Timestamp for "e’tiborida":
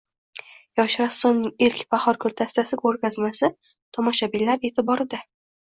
4.73-5.25